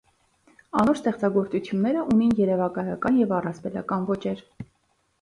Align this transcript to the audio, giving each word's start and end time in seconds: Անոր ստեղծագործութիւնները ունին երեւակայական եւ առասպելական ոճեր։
Անոր 0.83 0.97
ստեղծագործութիւնները 0.99 2.03
ունին 2.15 2.33
երեւակայական 2.41 3.23
եւ 3.25 3.39
առասպելական 3.41 4.13
ոճեր։ 4.13 4.47